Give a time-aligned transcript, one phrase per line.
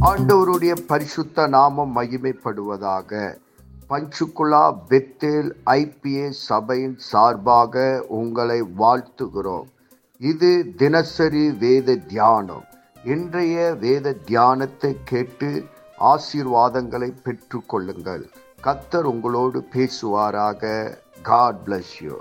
[0.00, 3.38] ஆண்டவருடைய பரிசுத்த நாமம் மகிமைப்படுவதாக.
[3.88, 9.64] பஞ்சுகுலா பெத்தேல் ஐபிஏ சபையின் சார்பாக உங்களை வாழ்த்துகிறோம்.
[10.18, 12.64] இது தினசரி வேத தியானம்.
[13.04, 15.64] இன்றைய வேத தியானத்தை கேட்டு
[16.00, 18.24] ஆசீர்வாதங்களை பெற்றுக்கொள்ளுங்கள்.
[18.64, 20.94] கத்தர் உங்களோடு பேசுவாராக.
[21.22, 22.14] காட் பிளஸ் யூ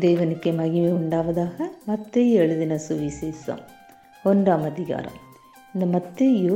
[0.00, 3.62] தேவனுக்கே மகிமை உண்டாவதாக மத்திய எழுதின சுவிசேஷம்
[4.24, 5.24] ஒன்றாம் அதிகாரம்.
[5.76, 6.54] இந்த மத்தியு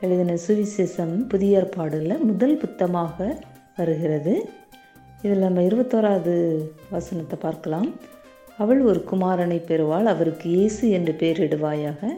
[0.00, 3.28] எழுதின சுவிசேஷம் புதிய ஏற்பாடில் முதல் புத்தமாக
[3.76, 4.34] வருகிறது.
[5.22, 6.34] இதில் நம்ம இருபத்தோராவது
[6.90, 7.88] வசனத்தை பார்க்கலாம்.
[8.58, 12.10] அவள் ஒரு குமாரனை பெறுவாள் அவருக்கு இயேசு என்று பெயரிடுவாயாக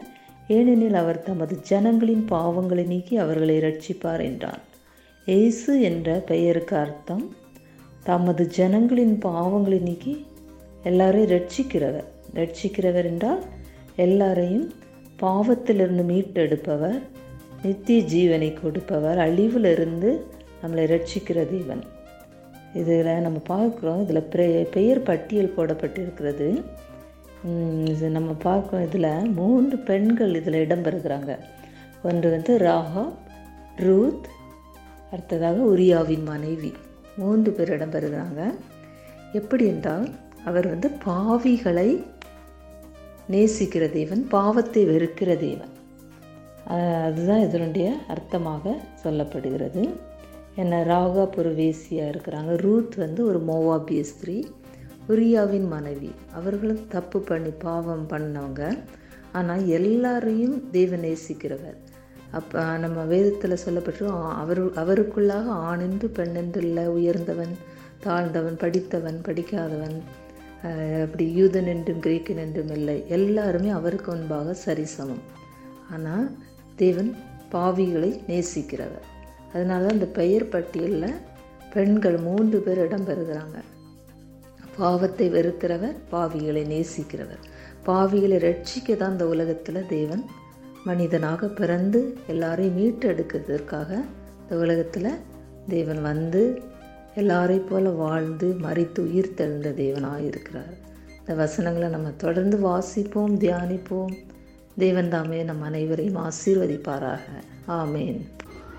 [0.47, 4.61] ஏனெனில் அவர் தமது ஜனங்களின் பாவங்களை நீக்கி அவர்களை ரட்சிப்பார் என்றான்.
[5.27, 7.25] இயேசு என்ற பெயருக்கு அர்த்தம்
[8.03, 10.17] தமது ஜனங்களின் பாவங்களை நீக்கி
[10.83, 13.41] எல்லாரையும் ரட்சிக்கிறவர் ரட்சிக்கிறவர் என்றால்
[13.95, 14.67] எல்லாரையும்
[15.21, 16.99] பாவத்திலிருந்து மீட்டெடுப்பவர்
[17.63, 20.09] நித்திய ஜீவனை கொடுப்பவர் அழிவிலிருந்து
[20.61, 21.83] நம்மளை ரட்சிக்கிற தேவன்.
[22.73, 26.47] இதில் நம்ம பார்க்குறோம் இதில் பெயர் பட்டியல் போடப்பட்டிருக்கிறது.
[27.91, 31.31] இது நம்ம பார்க்குறோம் இதில் மூன்று பெண்கள் இதில் இடம்பெறுகிறாங்க.
[32.03, 33.05] ஒன்று வந்து ராகா
[33.85, 34.27] ரூத்
[35.11, 36.71] அடுத்ததாக உரியாவின் மனைவி.
[37.17, 38.41] மூன்று பேர் இடம்பெறுகிறாங்க.
[39.33, 40.07] எப்படி என்றால்
[40.45, 41.89] அவர் வந்து பாவிகளை
[43.31, 45.73] நேசிக்கிற தேவன் பாவத்தை வெறுக்கிற தேவன்.
[47.07, 49.83] அதுதான் இதனுடைய அர்த்தமாக சொல்லப்படுகிறது.
[50.55, 52.53] என்ன ராகா புரவேசியாக இருக்கிறாங்க.
[52.65, 54.37] ரூத் வந்து ஒரு மோவாபிய ஸ்திரீ
[55.09, 56.11] உரியாவின் மனைவி.
[56.33, 58.61] அவர்களும் தப்பு பண்ணி பாவம் பண்ணவங்க.
[59.31, 61.77] ஆனால் எல்லாரையும் தெய்வ நேசிக்கிறவர்.
[62.31, 64.05] அப்போ நம்ம வேதத்தில் சொல்லப்பட்டு
[64.41, 66.85] அவர் அவருக்குள்ளாக ஆணென்று பெண்ணென்று இல்லை.
[66.97, 67.53] உயர்ந்தவன்
[68.05, 69.97] தாழ்ந்தவன் படித்தவன் படிக்காதவன்.
[71.03, 72.95] அப்படி யூதன் என்றும் கிரேக்கன் என்றும் இல்லை.
[73.07, 75.23] எல்லாருமே அவருக்கு முன்பாக சரிசமம்.
[75.89, 76.25] ஆனால்
[76.75, 77.11] தேவன்
[77.51, 79.05] பாவிகளை நேசிக்கிறவர்.
[79.53, 81.21] அதனால அந்த பெயர் பட்டியலில்
[81.73, 83.57] பெண்கள் மூன்று பேர் இடம்பெறுகிறாங்க
[84.77, 87.41] பாவத்தை வெறுக்கிறவர் பாவிகளை நேசிக்கிறவர்.
[87.85, 90.23] பாவிகளை ரட்சிக்க தான் இந்த உலகத்தில் தேவன்
[90.85, 93.91] மனிதனாக பிறந்து எல்லாரையும் மீட்டெடுக்கிறதுக்காக
[94.41, 95.11] இந்த உலகத்தில்
[95.67, 96.41] தேவன் வந்து
[97.15, 100.73] எல்லாரையும் போல வாழ்ந்து மறித்து உயிர் தெழுந்த தேவனாக இருக்கிறார்.
[101.19, 104.13] இந்த வசனங்களை நம்ம தொடர்ந்து வாசிப்போம் தியானிப்போம்.
[104.77, 107.19] தேவன் தாமே நம் அனைவரையும் ஆசீர்வதிப்பாராக.
[107.67, 108.21] ஆமேன்.